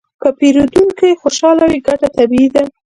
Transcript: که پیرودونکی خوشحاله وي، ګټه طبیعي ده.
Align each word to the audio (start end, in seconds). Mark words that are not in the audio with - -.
که 0.21 0.29
پیرودونکی 0.39 1.09
خوشحاله 1.21 1.65
وي، 1.69 1.79
ګټه 1.87 2.07
طبیعي 2.17 2.47
ده. 2.55 2.63